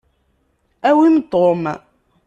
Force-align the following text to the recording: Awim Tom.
Awim 0.91 1.15
Tom. 1.31 1.63